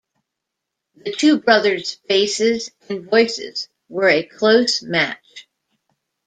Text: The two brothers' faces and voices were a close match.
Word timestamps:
The 0.95 1.11
two 1.11 1.39
brothers' 1.41 1.93
faces 2.07 2.71
and 2.89 3.07
voices 3.07 3.69
were 3.87 4.09
a 4.09 4.23
close 4.23 4.81
match. 4.81 5.45